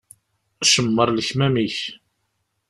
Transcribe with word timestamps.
Cemmer 0.71 1.09
lekmam-ik. 1.11 1.77